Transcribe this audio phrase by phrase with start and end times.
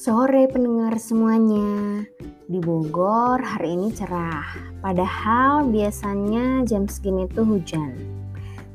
[0.00, 2.00] Sore pendengar semuanya.
[2.48, 4.48] Di Bogor hari ini cerah.
[4.80, 8.00] Padahal biasanya jam segini tuh hujan.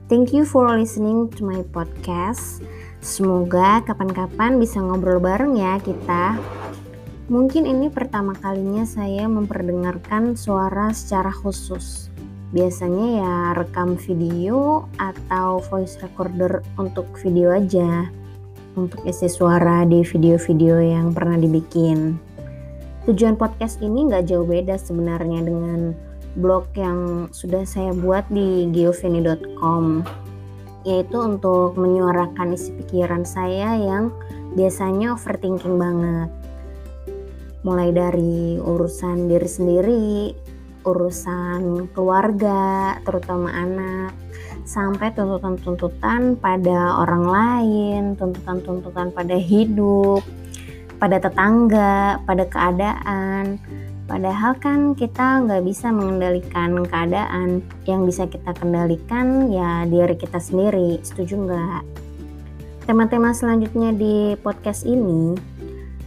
[0.06, 2.62] Thank you for listening to my podcast.
[3.02, 6.38] Semoga kapan-kapan bisa ngobrol bareng ya kita.
[7.34, 12.14] Mungkin ini pertama kalinya saya memperdengarkan suara secara khusus.
[12.54, 18.14] Biasanya ya rekam video atau voice recorder untuk video aja
[18.76, 22.20] untuk isi suara di video-video yang pernah dibikin.
[23.08, 25.96] Tujuan podcast ini nggak jauh beda sebenarnya dengan
[26.36, 30.04] blog yang sudah saya buat di geoveni.com
[30.86, 34.14] yaitu untuk menyuarakan isi pikiran saya yang
[34.54, 36.30] biasanya overthinking banget.
[37.66, 40.06] Mulai dari urusan diri sendiri,
[40.86, 44.14] urusan keluarga, terutama anak,
[44.66, 50.26] sampai tuntutan-tuntutan pada orang lain, tuntutan-tuntutan pada hidup,
[50.98, 53.62] pada tetangga, pada keadaan.
[54.06, 57.62] Padahal kan kita nggak bisa mengendalikan keadaan.
[57.86, 60.98] Yang bisa kita kendalikan ya diri kita sendiri.
[61.06, 61.82] Setuju nggak?
[62.86, 65.34] Tema-tema selanjutnya di podcast ini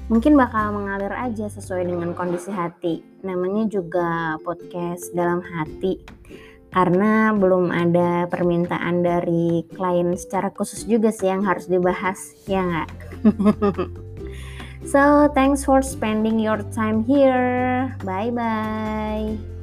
[0.08, 3.02] mungkin bakal mengalir aja sesuai dengan kondisi hati.
[3.26, 6.18] Namanya juga podcast dalam hati
[6.72, 12.88] karena belum ada permintaan dari klien secara khusus juga sih yang harus dibahas ya nggak?
[14.88, 17.92] So thanks for spending your time here.
[18.08, 19.57] Bye bye